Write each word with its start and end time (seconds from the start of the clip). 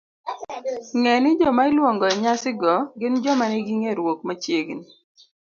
Ng'e 0.97 1.15
ni 1.21 1.31
joma 1.39 1.63
iluongo 1.69 2.03
e 2.13 2.15
nyasi 2.23 2.51
go 2.61 2.75
gin 2.99 3.15
joma 3.23 3.45
nigi 3.51 3.73
ng'eruok 3.79 4.19
machiegni 4.27 4.85